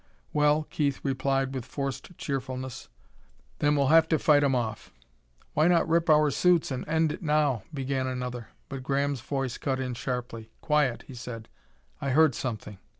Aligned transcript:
"Well," 0.33 0.63
Keith 0.71 0.99
replied 1.03 1.53
with 1.53 1.63
forced 1.63 2.17
cheerfulness, 2.17 2.89
"then 3.59 3.75
we'll 3.75 3.89
have 3.89 4.07
to 4.07 4.17
fight 4.17 4.43
'em 4.43 4.55
off." 4.55 4.91
"Why 5.53 5.67
not 5.67 5.87
rip 5.87 6.09
our 6.09 6.31
suits 6.31 6.71
an' 6.71 6.85
end 6.85 7.11
it 7.11 7.21
now" 7.21 7.61
began 7.71 8.07
another, 8.07 8.47
but 8.67 8.81
Graham's 8.81 9.21
voice 9.21 9.59
cut 9.59 9.79
in 9.79 9.93
sharply. 9.93 10.49
"Quiet!" 10.59 11.03
he 11.05 11.13
said. 11.13 11.49
"I 12.01 12.09
heard 12.09 12.33
something!" 12.33 12.79